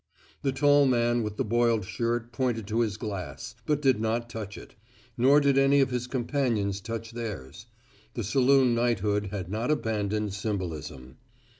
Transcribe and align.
The 0.41 0.51
tall 0.51 0.87
man 0.87 1.21
with 1.21 1.37
the 1.37 1.45
boiled 1.45 1.85
shirt 1.85 2.31
pointed 2.33 2.65
to 2.65 2.79
his 2.79 2.97
glass, 2.97 3.53
but 3.67 3.83
did 3.83 4.01
not 4.01 4.31
touch 4.31 4.57
it. 4.57 4.73
Nor 5.15 5.39
did 5.39 5.59
any 5.59 5.79
of 5.79 5.91
his 5.91 6.07
companions 6.07 6.81
touch 6.81 7.11
theirs. 7.11 7.67
The 8.15 8.23
saloon 8.23 8.73
knighthood 8.73 9.27
has 9.27 9.47
not 9.47 9.69
abandoned 9.69 10.33
symbolism. 10.33 11.17